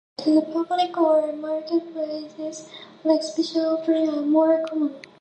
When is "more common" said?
4.23-4.95